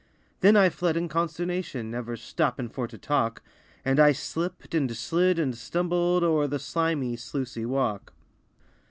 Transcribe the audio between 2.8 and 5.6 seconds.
to talk, And I slipped and slid and